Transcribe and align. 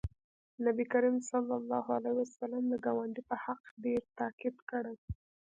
نبي 0.65 0.85
کریم 0.93 1.17
صلی 1.31 1.53
الله 1.59 1.85
علیه 1.97 2.13
وسلم 2.17 2.63
د 2.67 2.73
ګاونډي 2.85 3.23
په 3.29 3.35
حق 3.43 3.61
ډېر 3.83 4.01
تاکید 4.19 4.55
کړی 4.69 4.95